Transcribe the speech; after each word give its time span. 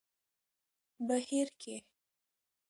بهير 1.07 1.47
کې 1.61 1.75